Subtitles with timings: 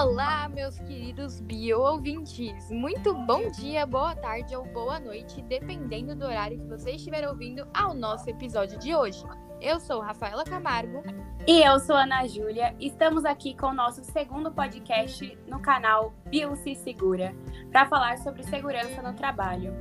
[0.00, 2.70] Olá, meus queridos bio-ouvintes!
[2.70, 7.66] Muito bom dia, boa tarde ou boa noite, dependendo do horário que você estiver ouvindo
[7.74, 9.24] ao nosso episódio de hoje.
[9.60, 11.02] Eu sou Rafaela Camargo.
[11.48, 12.76] E eu sou Ana Júlia.
[12.78, 17.34] Estamos aqui com o nosso segundo podcast no canal Bio Se Segura,
[17.72, 19.74] para falar sobre segurança no trabalho.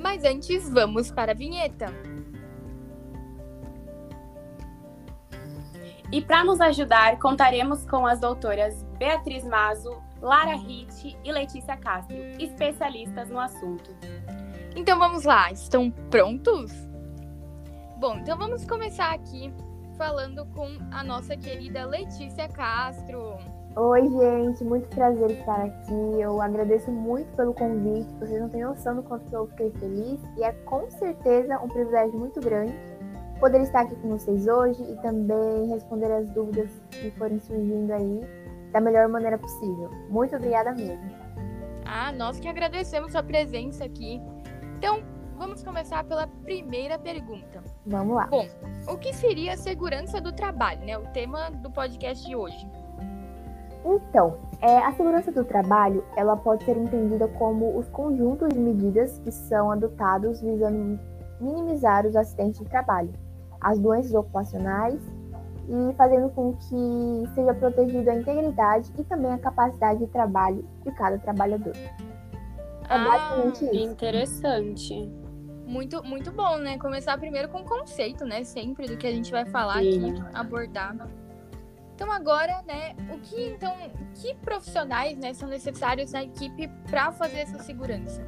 [0.00, 1.92] Mas antes, vamos para a vinheta.
[6.12, 12.16] E para nos ajudar, contaremos com as doutoras Beatriz Mazo, Lara Ritt e Letícia Castro,
[12.38, 13.90] especialistas no assunto.
[14.76, 16.72] Então vamos lá, estão prontos?
[17.98, 19.52] Bom, então vamos começar aqui
[19.98, 23.38] falando com a nossa querida Letícia Castro.
[23.74, 26.20] Oi, gente, muito prazer estar aqui.
[26.20, 28.08] Eu agradeço muito pelo convite.
[28.20, 32.18] Vocês não têm noção do quanto eu fiquei feliz e é com certeza um privilégio
[32.18, 32.74] muito grande
[33.40, 38.20] poder estar aqui com vocês hoje e também responder as dúvidas que forem surgindo aí
[38.72, 39.90] da melhor maneira possível.
[40.08, 41.10] Muito obrigada mesmo.
[41.84, 44.20] Ah, nós que agradecemos sua presença aqui.
[44.76, 45.02] Então,
[45.36, 47.62] vamos começar pela primeira pergunta.
[47.86, 48.26] Vamos lá.
[48.26, 48.46] Bom,
[48.88, 50.98] o que seria a segurança do trabalho, né?
[50.98, 52.68] O tema do podcast de hoje.
[53.84, 59.20] Então, é, a segurança do trabalho, ela pode ser entendida como os conjuntos de medidas
[59.20, 60.98] que são adotados visando
[61.38, 63.12] minimizar os acidentes de trabalho
[63.66, 65.00] as doenças ocupacionais
[65.68, 70.92] e fazendo com que seja protegida a integridade e também a capacidade de trabalho de
[70.92, 71.74] cada trabalhador.
[71.74, 71.90] É
[72.88, 73.90] ah, basicamente isso.
[73.90, 75.12] Interessante.
[75.66, 76.78] Muito, muito bom, né?
[76.78, 78.44] Começar primeiro com o conceito, né?
[78.44, 80.12] Sempre do que a gente vai falar Sim.
[80.12, 80.94] aqui, abordar.
[81.96, 83.74] Então agora, né, o que então,
[84.14, 88.22] que profissionais, né, são necessários na equipe para fazer essa segurança?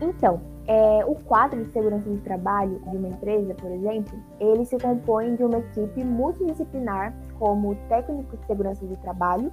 [0.00, 0.40] Então,
[0.70, 5.34] é, o quadro de segurança do trabalho de uma empresa, por exemplo, ele se compõe
[5.34, 9.52] de uma equipe multidisciplinar, como técnico de segurança do trabalho,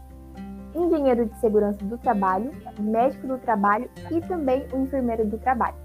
[0.76, 5.76] engenheiro de segurança do trabalho, médico do trabalho e também o enfermeiro do trabalho.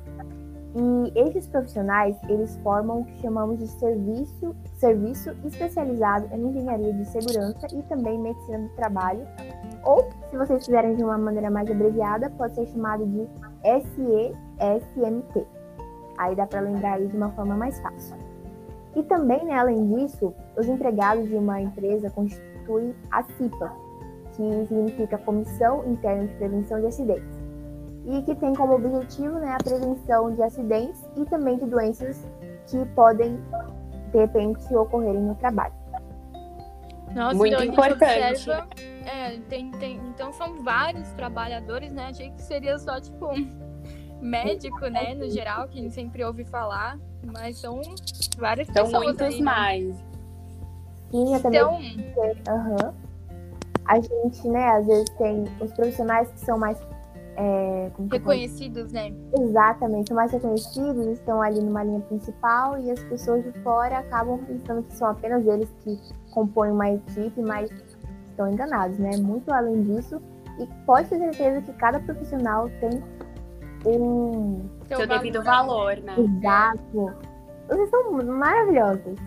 [0.75, 7.07] E esses profissionais, eles formam o que chamamos de serviço, serviço especializado em engenharia de
[7.07, 9.27] segurança e também medicina do trabalho,
[9.83, 13.27] ou, se vocês fizerem de uma maneira mais abreviada, pode ser chamado de
[13.65, 15.47] SESMT.
[16.19, 18.17] Aí dá para lembrar aí de uma forma mais fácil.
[18.95, 23.73] E também, né, além disso, os empregados de uma empresa constituem a CIPA,
[24.33, 27.43] que significa Comissão Interna de Prevenção de Acidentes,
[28.07, 32.27] e que tem como objetivo né, a prevenção de acidentes e também de doenças
[32.67, 33.39] que podem,
[34.13, 35.75] de repente, ocorrerem no trabalho.
[37.15, 38.51] Nossa, Muito então importante.
[38.51, 38.67] Observa,
[39.07, 42.09] é, tem, tem, então são vários trabalhadores, né?
[42.09, 43.29] Achei que seria só, tipo,
[44.21, 45.15] médico, né?
[45.15, 46.99] No geral, que a gente sempre ouve falar.
[47.25, 47.81] Mas são
[48.39, 48.91] várias são pessoas.
[48.91, 49.45] São muitos aí, né?
[49.45, 49.97] mais.
[51.11, 51.97] Sim, eu também.
[51.99, 52.55] Então...
[52.55, 53.13] Uhum.
[53.85, 56.79] A gente, né, às vezes tem os profissionais que são mais
[57.37, 59.13] é, reconhecidos, né?
[59.39, 64.39] Exatamente, são mais reconhecidos, estão ali numa linha principal e as pessoas de fora acabam
[64.45, 65.99] pensando que são apenas eles que
[66.31, 67.71] compõem uma equipe, mas
[68.33, 69.11] estão enganados, né?
[69.19, 70.21] Muito além disso,
[70.59, 73.03] e pode ter certeza que cada profissional tem
[73.87, 76.15] um seu, seu devido valor, né?
[76.19, 77.15] Exato.
[77.69, 79.19] Vocês são maravilhosos.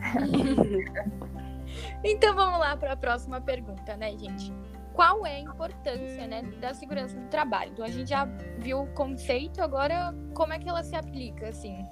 [2.04, 4.54] então vamos lá para a próxima pergunta, né, gente?
[4.94, 7.72] Qual é a importância, né, da segurança do trabalho?
[7.74, 8.26] Então a gente já
[8.60, 11.86] viu o conceito, agora como é que ela se aplica, assim?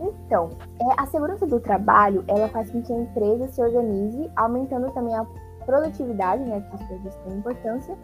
[0.00, 0.50] Então,
[0.80, 5.14] é, a segurança do trabalho, ela faz com que a empresa se organize, aumentando também
[5.14, 5.24] a
[5.62, 7.96] produtividade, né, que isso existe tem importância,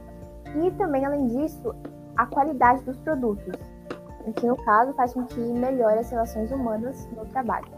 [0.55, 1.75] e também, além disso,
[2.17, 3.55] a qualidade dos produtos,
[4.37, 7.69] que no caso faz com que melhore as relações humanas no trabalho.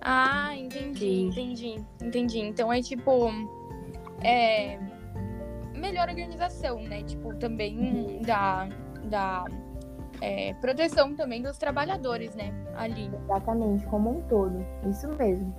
[0.00, 2.38] Ah, entendi, entendi, entendi.
[2.38, 3.28] Então é tipo
[4.22, 4.78] é,
[5.74, 7.02] melhor organização, né?
[7.02, 8.68] Tipo, também da,
[9.04, 9.44] da
[10.20, 12.52] é, proteção também dos trabalhadores, né?
[12.76, 13.10] Ali.
[13.24, 14.64] Exatamente, como um todo.
[14.88, 15.54] Isso mesmo.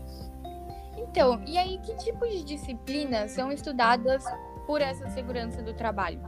[1.12, 4.24] Então, e aí que tipos de disciplinas são estudadas
[4.68, 6.20] por essa segurança do trabalho?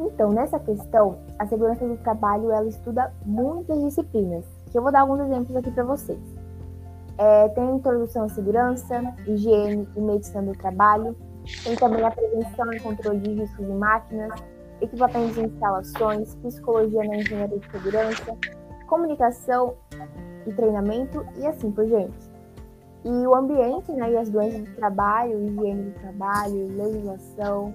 [0.00, 5.02] Então, nessa questão, a segurança do trabalho ela estuda muitas disciplinas, que eu vou dar
[5.02, 6.18] alguns exemplos aqui para vocês.
[7.16, 11.16] É, tem a introdução à segurança, higiene e medicina do trabalho,
[11.62, 14.32] tem também a prevenção e controle de riscos em máquinas,
[14.80, 18.36] equipamentos e instalações, psicologia na engenharia de segurança,
[18.88, 19.76] comunicação
[20.44, 22.33] e treinamento e assim por diante.
[23.04, 27.74] E o ambiente né, e as doenças do trabalho, higiene do trabalho, legislação,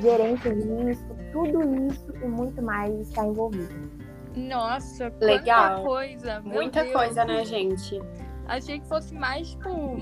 [0.00, 3.90] gerência de risco, tudo isso e muito mais está envolvido.
[4.36, 6.40] Nossa, legal coisa!
[6.40, 6.94] Muita Deus.
[6.94, 8.00] coisa, né, gente?
[8.46, 9.98] Achei que fosse mais, tipo,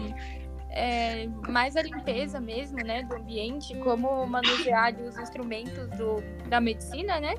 [0.70, 7.18] é, mais a limpeza mesmo, né, do ambiente, como manusear os instrumentos do, da medicina,
[7.18, 7.34] né?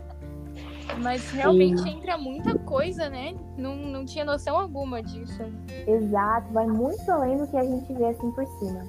[0.99, 1.97] Mas realmente Sim.
[1.97, 3.35] entra muita coisa, né?
[3.57, 5.43] Não, não tinha noção alguma disso.
[5.87, 8.83] Exato, vai muito além do que a gente vê assim por cima.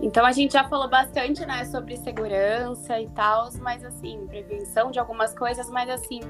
[0.00, 4.98] Então a gente já falou bastante, né, sobre segurança e tal, mas assim, prevenção de
[4.98, 6.20] algumas coisas, mas assim,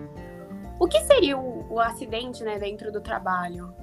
[0.78, 3.74] o que seria o, o acidente, né, dentro do trabalho?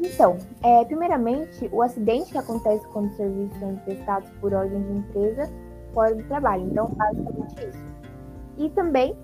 [0.00, 4.92] Então, é, primeiramente, o acidente que acontece quando os serviços são prestados por ordem de
[4.92, 5.52] empresa
[5.92, 6.64] fora do trabalho.
[6.64, 7.84] Então, basicamente isso.
[8.56, 9.16] E também,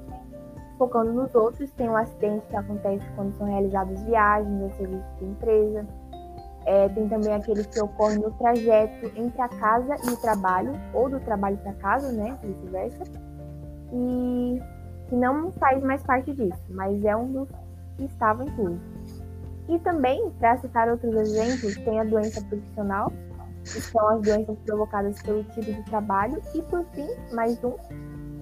[0.79, 5.25] focando nos outros, tem o acidente que acontece quando são realizadas viagens a serviços de
[5.25, 5.87] empresa.
[6.67, 11.11] É, tem também aquele que ocorre no trajeto entre a casa e o trabalho, ou
[11.11, 12.39] do trabalho para casa, né?
[12.43, 13.05] Vice-versa.
[13.93, 14.61] E
[15.09, 17.49] que não faz mais parte disso, mas é um dos
[17.97, 18.81] que estava incluso.
[19.69, 23.13] E também, para citar outros exemplos, tem a doença profissional,
[23.63, 26.41] que são as doenças provocadas pelo tipo de trabalho.
[26.55, 27.75] E por fim, mais um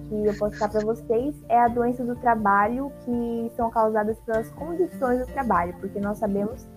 [0.09, 4.49] que eu posso citar para vocês é a doença do trabalho, que são causadas pelas
[4.51, 6.67] condições do trabalho, porque nós sabemos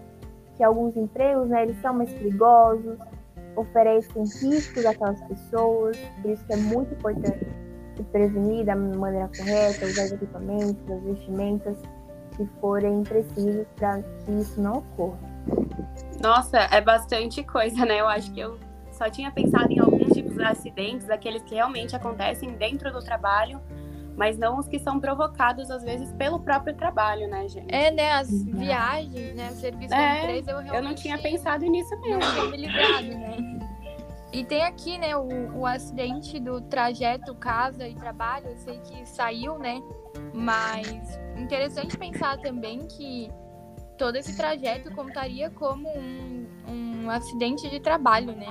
[0.57, 2.99] que alguns empregos, né, eles são mais perigosos,
[3.57, 7.47] oferecem riscos àquelas pessoas, por isso é muito importante
[7.97, 11.79] se prevenir da maneira correta, usar os equipamentos, as vestimentas,
[12.37, 15.19] que forem precisos para que isso não ocorra.
[16.21, 18.01] Nossa, é bastante coisa, né?
[18.01, 18.59] Eu acho que eu
[18.91, 19.81] só tinha pensado em
[20.13, 23.61] tipos de acidentes, aqueles que realmente acontecem dentro do trabalho,
[24.17, 27.73] mas não os que são provocados, às vezes, pelo próprio trabalho, né, gente?
[27.75, 28.13] É, né?
[28.13, 29.51] As viagens, né?
[29.51, 30.77] O serviço é, da empresa, eu realmente...
[30.77, 32.21] Eu não tinha pensado nisso mesmo.
[32.21, 33.59] Não tinha me ligado, né?
[34.33, 39.07] E tem aqui, né, o, o acidente do trajeto casa e trabalho, eu sei que
[39.07, 39.81] saiu, né?
[40.35, 43.31] Mas interessante pensar também que
[43.97, 46.26] todo esse trajeto contaria como um,
[47.07, 48.47] um acidente de trabalho, né?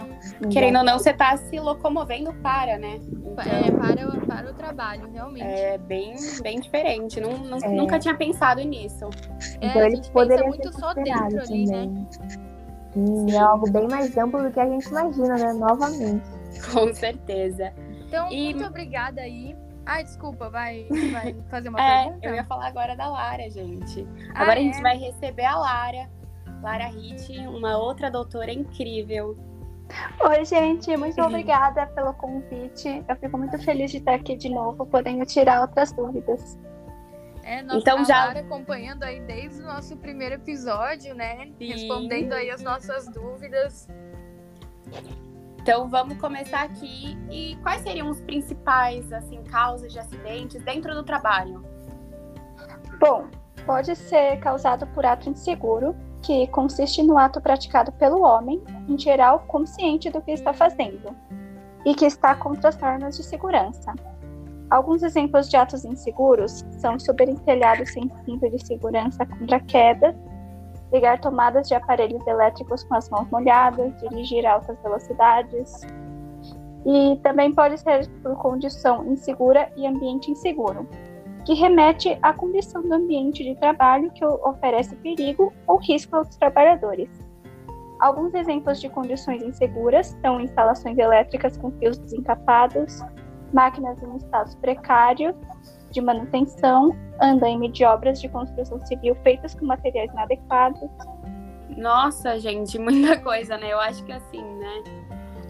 [0.51, 2.99] Querendo ou não, você está se locomovendo para, né?
[3.01, 5.45] Então, é, para, para o trabalho, realmente.
[5.45, 7.19] É bem, bem diferente.
[7.19, 7.69] Não, não é.
[7.69, 9.09] Nunca tinha pensado nisso.
[9.61, 12.07] É, então, a gente pensa muito só dentro ali, né?
[12.93, 15.53] Sim, é algo bem mais amplo do que a gente imagina, né?
[15.53, 16.25] Novamente.
[16.71, 17.73] Com certeza.
[18.07, 18.53] Então, e...
[18.53, 19.55] muito obrigada aí
[19.85, 22.27] ah, desculpa, vai, vai fazer uma é, pergunta?
[22.27, 24.07] Eu ia falar agora da Lara, gente.
[24.33, 24.63] Ah, agora é?
[24.63, 26.09] a gente vai receber a Lara,
[26.65, 29.37] Lara Hitt, uma outra doutora incrível.
[30.19, 33.05] Oi, gente, muito obrigada pelo convite.
[33.07, 36.57] Eu fico muito feliz de estar aqui de novo, podendo tirar outras dúvidas.
[37.43, 38.25] É, nossa, então, já...
[38.25, 41.51] Lara acompanhando aí desde o nosso primeiro episódio, né?
[41.59, 41.67] Sim.
[41.67, 43.87] Respondendo aí as nossas dúvidas.
[45.61, 47.15] Então vamos começar aqui.
[47.29, 51.63] E quais seriam os principais assim causas de acidentes dentro do trabalho?
[52.99, 53.27] Bom,
[53.67, 55.95] pode ser causado por ato inseguro,
[56.25, 61.15] que consiste no ato praticado pelo homem, em geral consciente do que está fazendo,
[61.85, 63.93] e que está contra as normas de segurança.
[64.71, 70.15] Alguns exemplos de atos inseguros são subir em telhado sem cinto de segurança contra quedas,
[70.91, 75.81] ligar tomadas de aparelhos elétricos com as mãos molhadas, dirigir altas velocidades.
[76.87, 80.87] E também pode ser por condição insegura e ambiente inseguro,
[81.45, 87.09] que remete à condição do ambiente de trabalho que oferece perigo ou risco aos trabalhadores.
[87.99, 92.99] Alguns exemplos de condições inseguras são instalações elétricas com fios desencapados,
[93.53, 95.35] máquinas em estados precários
[95.91, 100.89] de manutenção, andaime de obras de construção civil feitas com materiais inadequados.
[101.77, 103.71] Nossa, gente, muita coisa, né?
[103.71, 104.83] Eu acho que assim, né?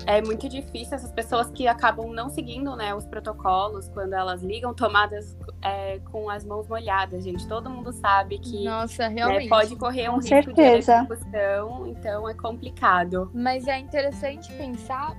[0.05, 4.73] É muito difícil essas pessoas que acabam não seguindo né, os protocolos quando elas ligam
[4.73, 7.47] tomadas é, com as mãos molhadas, gente.
[7.47, 9.43] Todo mundo sabe que Nossa, né, realmente.
[9.43, 11.05] Né, pode correr um com risco certeza.
[11.05, 13.31] de execução, então é complicado.
[13.33, 15.15] Mas é interessante pensar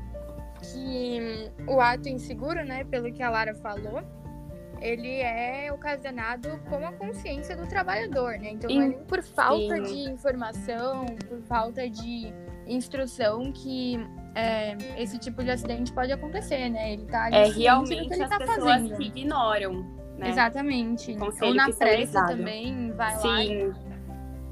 [0.63, 4.03] que o ato inseguro, né, pelo que a Lara falou,
[4.81, 8.51] ele é ocasionado com a consciência do trabalhador, né?
[8.51, 9.83] Então, não é nem por falta Sim.
[9.83, 12.33] de informação, por falta de
[12.67, 13.99] instrução que
[14.35, 16.93] é, esse tipo de acidente pode acontecer, né?
[16.93, 18.97] Ele tá ali é realmente as tá pessoas fazendo.
[18.97, 19.83] que ignoram,
[20.19, 20.29] né?
[20.31, 21.17] Exatamente.
[21.41, 23.29] Ou na pressa também, vai Sim.
[23.29, 23.45] lá.
[23.45, 23.73] E...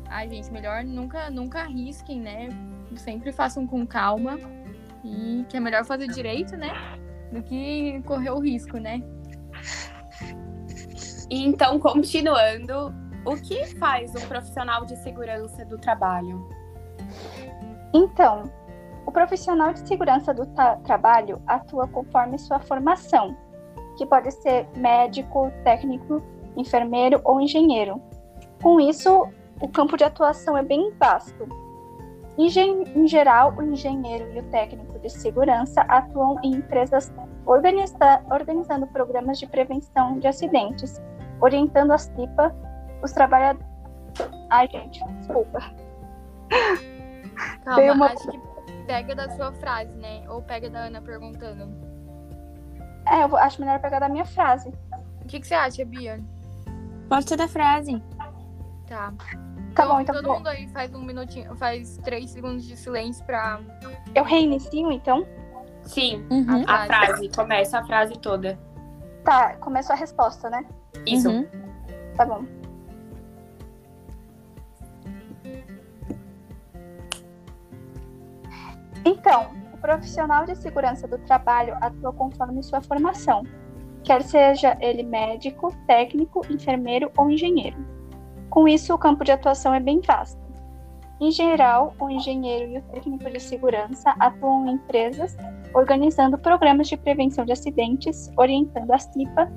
[0.08, 2.48] Ai, gente, melhor nunca, nunca arrisquem, né?
[2.96, 4.38] Sempre façam com calma.
[5.04, 6.72] E que é melhor fazer direito, né?
[7.30, 9.02] Do que correr o risco, né?
[11.30, 12.94] E então, continuando,
[13.24, 16.48] o que faz um profissional de segurança do trabalho?
[17.94, 18.50] Então,
[19.06, 20.44] o profissional de segurança do
[20.82, 23.36] trabalho atua conforme sua formação,
[23.96, 26.20] que pode ser médico, técnico,
[26.56, 28.02] enfermeiro ou engenheiro.
[28.60, 29.28] Com isso,
[29.60, 31.46] o campo de atuação é bem vasto.
[32.36, 37.12] Em geral, o engenheiro e o técnico de segurança atuam em empresas
[37.46, 41.00] organiza organizando programas de prevenção de acidentes,
[41.40, 42.52] orientando as TIPA,
[43.02, 43.68] os trabalhadores.
[44.50, 45.60] Ai, gente, desculpa.
[47.64, 48.06] Calma, uma...
[48.06, 48.40] acho que
[48.86, 50.24] pega da sua frase, né?
[50.28, 51.72] Ou pega da Ana perguntando.
[53.06, 54.72] É, eu acho melhor pegar da minha frase.
[55.22, 56.22] O que, que você acha, Bia?
[57.08, 58.02] Pode ser da frase.
[58.86, 59.12] Tá.
[59.74, 60.14] Tá então, bom, então.
[60.14, 63.60] Todo mundo aí faz um minutinho, faz três segundos de silêncio pra.
[64.14, 65.26] Eu reinicio, então?
[65.82, 66.62] Sim, uhum.
[66.62, 66.70] a, frase.
[66.70, 67.28] a, frase.
[67.30, 68.58] Começa a frase toda.
[69.24, 70.64] Tá, começa a resposta, né?
[71.04, 71.28] Isso.
[71.28, 71.46] Uhum.
[72.16, 72.44] Tá bom.
[79.04, 83.44] Então, o profissional de segurança do trabalho atua conforme sua formação,
[84.02, 87.76] quer seja ele médico, técnico, enfermeiro ou engenheiro.
[88.48, 90.42] Com isso, o campo de atuação é bem vasto.
[91.20, 95.36] Em geral, o engenheiro e o técnico de segurança atuam em empresas,
[95.74, 99.50] organizando programas de prevenção de acidentes, orientando a CIPA,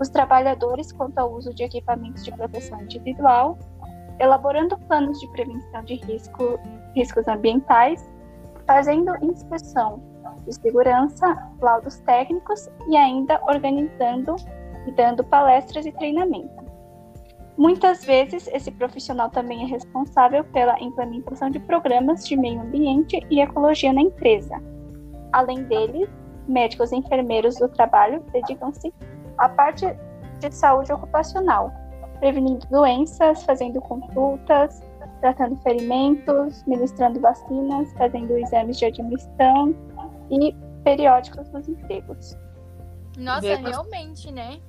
[0.00, 3.58] os trabalhadores quanto ao uso de equipamentos de proteção individual,
[4.18, 6.58] elaborando planos de prevenção de risco,
[6.94, 8.04] riscos ambientais,
[8.66, 10.02] fazendo inspeção
[10.46, 14.36] de segurança, laudos técnicos e ainda organizando
[14.86, 16.64] e dando palestras e treinamento.
[17.56, 23.40] Muitas vezes, esse profissional também é responsável pela implementação de programas de meio ambiente e
[23.40, 24.60] ecologia na empresa.
[25.32, 26.08] Além dele,
[26.48, 28.92] médicos e enfermeiros do trabalho dedicam-se
[29.38, 29.86] à parte
[30.40, 31.72] de saúde ocupacional,
[32.18, 34.82] prevenindo doenças, fazendo consultas,
[35.24, 39.74] tratando ferimentos, ministrando vacinas, fazendo exames de admissão
[40.30, 40.54] e
[40.84, 42.36] periódicos dos empregos.
[43.16, 44.60] Nossa, realmente, né?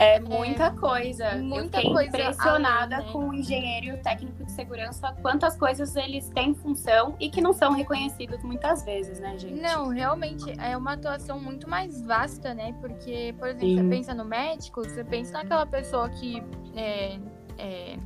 [0.00, 1.36] É muita é, coisa.
[1.36, 3.12] Muita eu fiquei coisa impressionada além, né?
[3.12, 7.40] com o engenheiro e o técnico de segurança, quantas coisas eles têm função e que
[7.40, 9.60] não são reconhecidos muitas vezes, né, gente?
[9.60, 12.74] Não, realmente é uma atuação muito mais vasta, né?
[12.80, 13.76] Porque, por exemplo, Sim.
[13.76, 16.42] você pensa no médico, você pensa naquela pessoa que
[16.74, 17.18] é,
[17.58, 17.98] é,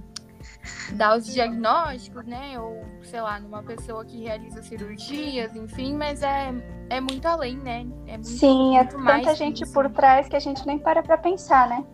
[0.93, 2.59] dá os diagnósticos, né?
[2.59, 6.53] Ou, sei lá, numa pessoa que realiza cirurgias, enfim, mas é,
[6.91, 7.87] é muito além, né?
[8.07, 11.03] É muito, Sim, é muito é tanta gente por trás que a gente nem para
[11.03, 11.85] pra pensar, né?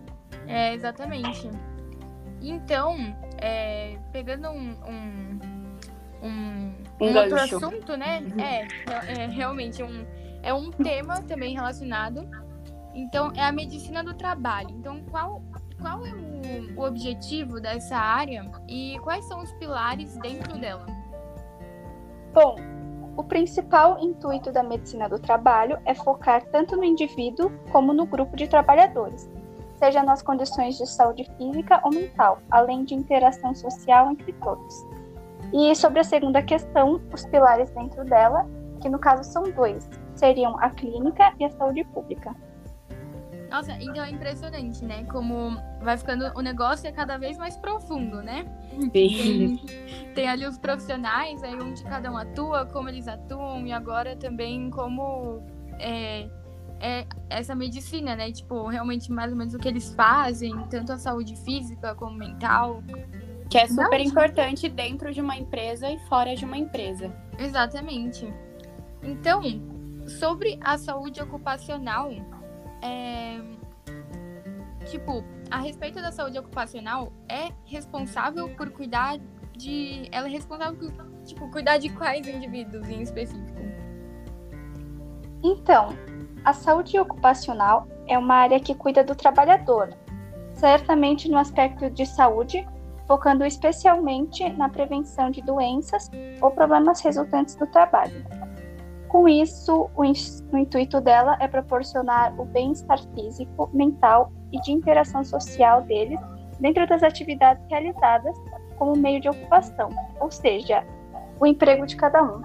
[0.47, 1.51] É, exatamente.
[2.41, 2.97] Então,
[3.39, 5.41] é, pegando um, um,
[6.23, 8.21] um, um outro assunto, né?
[8.21, 8.41] Uhum.
[8.41, 8.69] É,
[9.23, 10.07] é realmente um,
[10.43, 12.29] é um tema também relacionado.
[12.95, 14.71] Então, é a medicina do trabalho.
[14.71, 15.43] Então, qual,
[15.81, 20.87] qual é o, o objetivo dessa área e quais são os pilares dentro dela?
[22.33, 22.57] Bom,
[23.17, 28.37] o principal intuito da medicina do trabalho é focar tanto no indivíduo como no grupo
[28.37, 29.29] de trabalhadores,
[29.75, 34.75] seja nas condições de saúde física ou mental, além de interação social entre todos.
[35.53, 38.49] E sobre a segunda questão, os pilares dentro dela,
[38.81, 42.35] que no caso são dois, seriam a clínica e a saúde pública.
[43.51, 45.05] Nossa, então é impressionante, né?
[45.05, 48.47] Como vai ficando o negócio é cada vez mais profundo, né?
[48.79, 48.89] Sim.
[48.91, 49.57] Tem,
[50.15, 54.71] tem ali os profissionais, aí onde cada um atua, como eles atuam, e agora também
[54.71, 55.43] como
[55.81, 56.29] é,
[56.81, 58.31] é essa medicina, né?
[58.31, 62.83] Tipo, realmente mais ou menos o que eles fazem, tanto a saúde física como mental.
[63.51, 67.13] Que é super Não, importante dentro de uma empresa e fora de uma empresa.
[67.37, 68.33] Exatamente.
[69.03, 69.43] Então,
[70.07, 72.13] sobre a saúde ocupacional,
[72.83, 73.41] é,
[74.87, 79.19] tipo, a respeito da saúde ocupacional, é responsável por cuidar
[79.57, 80.09] de.
[80.13, 83.61] Ela é responsável por, tipo, cuidar de quais indivíduos em específico?
[85.43, 85.89] Então,
[86.45, 89.95] a saúde ocupacional é uma área que cuida do trabalhador,
[90.55, 92.67] certamente no aspecto de saúde,
[93.07, 96.11] focando especialmente na prevenção de doenças
[96.41, 98.25] ou problemas resultantes do trabalho.
[99.11, 105.25] Com isso, o, o intuito dela é proporcionar o bem-estar físico, mental e de interação
[105.25, 106.21] social deles
[106.61, 108.37] dentro das atividades realizadas
[108.79, 109.91] como meio de ocupação,
[110.21, 110.87] ou seja,
[111.41, 112.43] o emprego de cada um.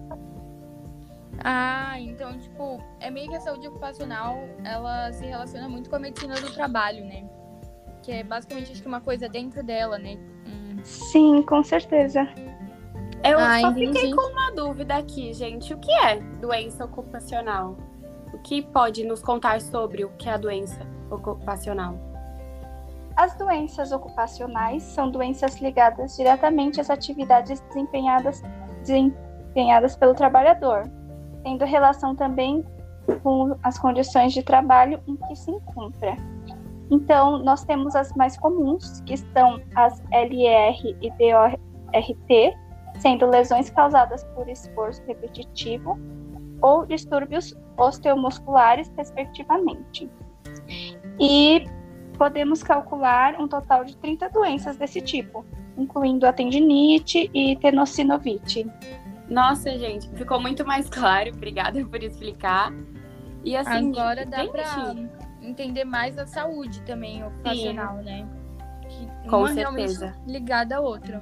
[1.44, 6.00] Ah, então, tipo, é meio que a saúde ocupacional, ela se relaciona muito com a
[6.00, 7.30] medicina do trabalho, né?
[8.02, 10.18] Que é basicamente, acho que uma coisa dentro dela, né?
[10.48, 10.80] Hum.
[10.84, 12.28] Sim, com certeza.
[13.26, 13.88] Eu ah, só entendi.
[13.88, 15.74] fiquei com uma dúvida aqui, gente.
[15.74, 17.76] O que é doença ocupacional?
[18.32, 21.98] O que pode nos contar sobre o que é a doença ocupacional?
[23.16, 28.44] As doenças ocupacionais são doenças ligadas diretamente às atividades desempenhadas,
[28.82, 30.84] desempenhadas pelo trabalhador,
[31.44, 32.64] tendo relação também
[33.24, 36.16] com as condições de trabalho em que se encontra.
[36.92, 42.56] Então, nós temos as mais comuns, que são as LR e DORT,
[43.00, 46.00] sendo lesões causadas por esforço repetitivo
[46.62, 50.10] ou distúrbios osteomusculares, respectivamente.
[51.20, 51.66] E
[52.18, 55.46] podemos calcular um total de 30 doenças desse tipo,
[55.78, 58.66] incluindo a tendinite e tenosinovite.
[59.30, 61.32] Nossa, gente, ficou muito mais claro.
[61.34, 62.72] Obrigada por explicar.
[63.44, 64.96] E assim, agora dá pra
[65.42, 68.04] entender mais a saúde também ocupacional, Sim.
[68.04, 68.28] né?
[68.88, 70.16] Que Com certeza.
[70.28, 71.22] ligada à outra.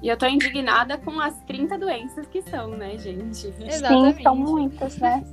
[0.00, 3.52] E eu tô indignada com as 30 doenças que são, né, gente?
[3.60, 4.16] Exatamente.
[4.16, 5.24] Sim, são muitas, né?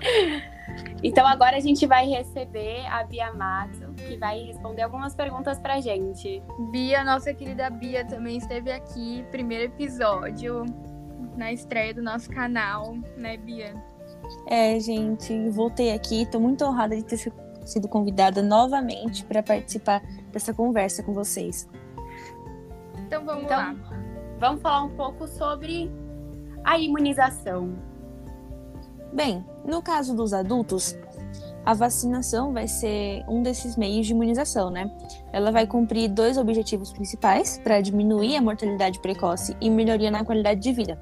[1.02, 5.80] Então agora a gente vai receber a Bia Mato, que vai responder algumas perguntas pra
[5.80, 6.42] gente.
[6.70, 10.64] Bia, nossa querida Bia, também esteve aqui, primeiro episódio,
[11.36, 13.74] na estreia do nosso canal, né, Bia?
[14.46, 17.32] É, gente, voltei aqui, tô muito honrada de ter
[17.64, 21.68] sido convidada novamente para participar dessa conversa com vocês.
[23.06, 23.74] Então vamos então, lá.
[24.38, 25.90] Vamos falar um pouco sobre
[26.62, 27.76] a imunização.
[29.12, 30.96] Bem, no caso dos adultos,
[31.64, 34.88] a vacinação vai ser um desses meios de imunização, né?
[35.32, 40.60] Ela vai cumprir dois objetivos principais para diminuir a mortalidade precoce e melhoria na qualidade
[40.60, 41.00] de vida.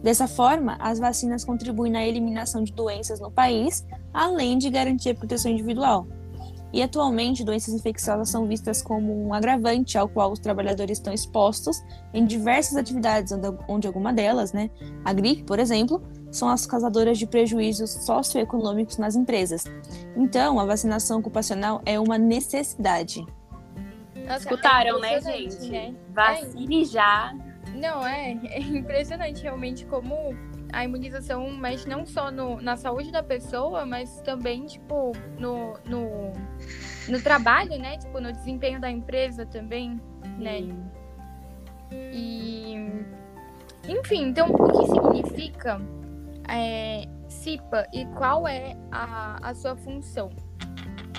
[0.00, 5.14] Dessa forma, as vacinas contribuem na eliminação de doenças no país, além de garantir a
[5.14, 6.06] proteção individual.
[6.72, 11.82] E atualmente, doenças infecciosas são vistas como um agravante ao qual os trabalhadores estão expostos
[12.14, 13.32] em diversas atividades,
[13.68, 14.70] onde alguma delas, né,
[15.04, 19.64] a gripe, por exemplo, são as causadoras de prejuízos socioeconômicos nas empresas.
[20.16, 23.24] Então, a vacinação ocupacional é uma necessidade.
[24.26, 25.70] Nossa, Escutaram, é né, gente?
[25.70, 25.94] Né?
[26.14, 26.84] Vacine é...
[26.86, 27.34] já.
[27.74, 30.34] Não, é, é impressionante realmente como
[30.72, 36.32] a imunização mexe não só no, na saúde da pessoa, mas também, tipo, no, no,
[37.08, 37.98] no trabalho, né?
[37.98, 40.00] Tipo, no desempenho da empresa também,
[40.38, 40.60] né?
[42.10, 43.04] E...
[43.86, 45.80] Enfim, então, o que significa
[46.48, 50.30] é, CIPA e qual é a, a sua função?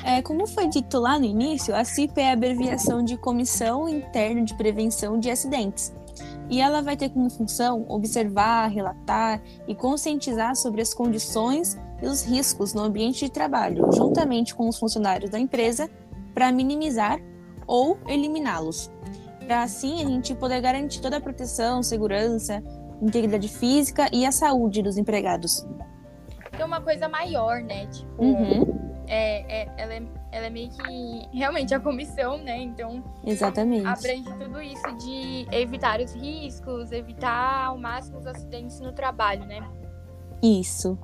[0.03, 4.43] É, como foi dito lá no início, a CIPA é a abreviação de Comissão Interna
[4.43, 5.93] de Prevenção de Acidentes
[6.53, 12.23] e ela vai ter como função observar, relatar e conscientizar sobre as condições e os
[12.23, 15.89] riscos no ambiente de trabalho, juntamente com os funcionários da empresa,
[16.31, 17.19] para minimizar
[17.65, 18.91] ou eliminá-los.
[19.47, 22.61] Para assim a gente poder garantir toda a proteção, segurança,
[23.01, 25.65] integridade física e a saúde dos empregados.
[26.55, 27.87] Tem uma coisa maior, né?
[27.87, 29.01] Tipo, uhum.
[29.07, 32.57] é, é, ela é ela é meio que realmente a comissão, né?
[32.57, 33.85] Então, Exatamente.
[33.85, 39.63] abrange tudo isso de evitar os riscos, evitar ao máximo os acidentes no trabalho, né?
[40.41, 40.97] Isso.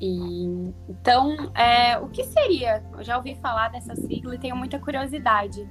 [0.00, 2.82] E, então, é, o que seria?
[2.92, 5.68] Eu já ouvi falar dessa sigla e tenho muita curiosidade.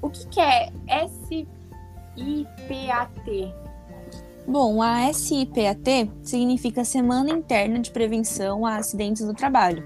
[0.00, 0.70] O que, que é
[1.08, 1.44] SIPAT?
[4.46, 9.84] Bom, a SIPAT significa Semana Interna de Prevenção a Acidentes no Trabalho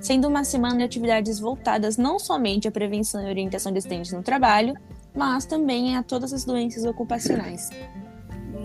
[0.00, 4.22] sendo uma semana de atividades voltadas não somente à prevenção e orientação de acidentes no
[4.22, 4.74] trabalho,
[5.14, 7.70] mas também a todas as doenças ocupacionais.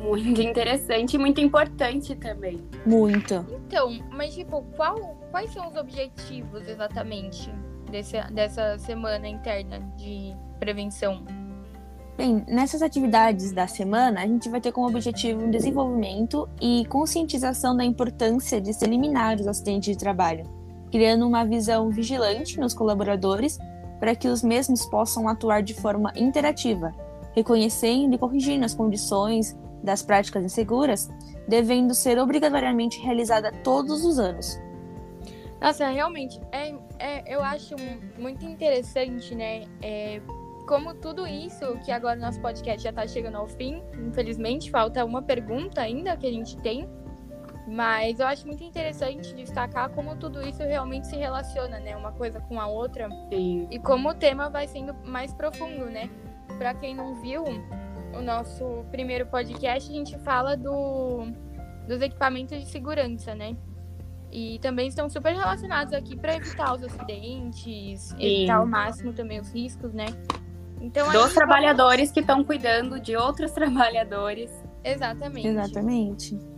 [0.04, 2.62] Muito interessante e muito importante também.
[2.86, 3.46] Muito.
[3.68, 7.50] Então, mas tipo, qual, quais são os objetivos exatamente
[7.90, 11.24] desse, dessa semana interna de prevenção?
[12.16, 17.76] Bem, nessas atividades da semana, a gente vai ter como objetivo o desenvolvimento e conscientização
[17.76, 20.63] da importância de se eliminar os acidentes de trabalho
[20.94, 23.58] criando uma visão vigilante nos colaboradores
[24.00, 26.94] para que os mesmos possam atuar de forma interativa,
[27.34, 31.10] reconhecendo e corrigindo as condições das práticas inseguras,
[31.48, 34.62] devendo ser obrigatoriamente realizada todos os anos.
[35.60, 37.74] Nossa, realmente, é, é, eu acho
[38.20, 39.64] muito interessante, né?
[39.82, 40.22] É,
[40.68, 45.24] como tudo isso, que agora nosso podcast já está chegando ao fim, infelizmente, falta uma
[45.24, 46.88] pergunta ainda que a gente tem,
[47.68, 51.96] mas eu acho muito interessante destacar como tudo isso realmente se relaciona, né?
[51.96, 53.10] Uma coisa com a outra.
[53.30, 53.68] Sim.
[53.72, 56.10] E como o tema vai sendo mais profundo, né?
[56.58, 57.44] Para quem não viu
[58.14, 61.26] o nosso primeiro podcast, a gente fala do,
[61.88, 63.56] dos equipamentos de segurança, né?
[64.30, 68.16] E também estão super relacionados aqui para evitar os acidentes, Sim.
[68.20, 70.08] evitar ao máximo também os riscos, né?
[70.82, 74.52] Então, Dos trabalhadores que estão cuidando de outros trabalhadores.
[74.84, 75.48] Exatamente.
[75.48, 76.54] Exatamente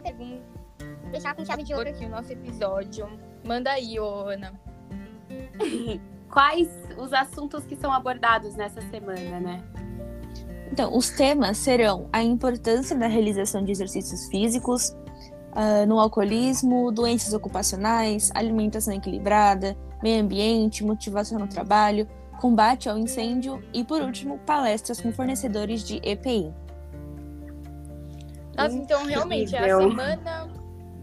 [0.00, 0.42] última pergunta.
[1.10, 3.06] Deixar com chave de ouro aqui o nosso episódio.
[3.44, 4.52] Manda aí, ô Ana.
[6.30, 9.62] Quais os assuntos que são abordados nessa semana, né?
[10.72, 17.34] Então, os temas serão a importância da realização de exercícios físicos, uh, no alcoolismo, doenças
[17.34, 22.06] ocupacionais, alimentação equilibrada, meio ambiente, motivação no trabalho,
[22.40, 26.54] combate ao incêndio e, por último, palestras com fornecedores de EPI.
[28.64, 30.48] Nossa, então realmente a semana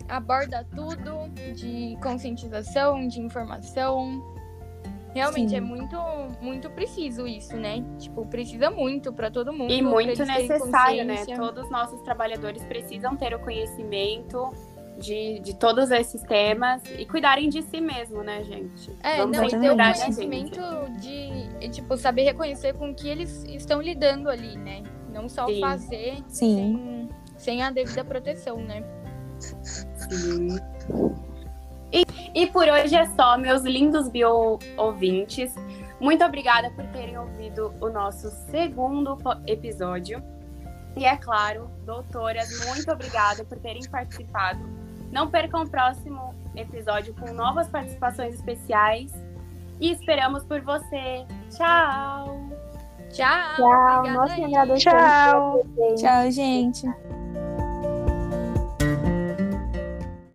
[0.07, 4.23] aborda tudo de conscientização, de informação.
[5.13, 5.55] Realmente Sim.
[5.55, 5.97] é muito,
[6.41, 7.83] muito preciso isso, né?
[7.97, 9.71] Tipo, precisa muito pra todo mundo.
[9.71, 11.25] E muito necessário, né?
[11.35, 14.51] Todos os nossos trabalhadores precisam ter o conhecimento
[14.99, 18.91] de, de todos esses temas e cuidarem de si mesmo, né, gente?
[19.03, 20.61] É, Vamos não, e ter o da conhecimento
[20.99, 24.83] de, tipo, saber reconhecer com o que eles estão lidando ali, né?
[25.13, 25.61] Não só Sim.
[25.61, 26.55] fazer Sim.
[26.55, 26.96] sem,
[27.37, 28.83] sem a devida proteção, né?
[29.39, 30.57] Sim.
[31.91, 35.53] E, e por hoje é só, meus lindos bio ouvintes.
[35.99, 40.21] Muito obrigada por terem ouvido o nosso segundo episódio.
[40.95, 44.59] E é claro, doutoras, muito obrigada por terem participado.
[45.11, 49.11] Não percam o próximo episódio com novas participações especiais.
[49.79, 51.25] E esperamos por você.
[51.51, 52.49] Tchau!
[53.11, 53.55] Tchau!
[53.55, 55.63] Tchau, obrigada agradecemos Tchau.
[55.95, 57.16] Tchau, gente.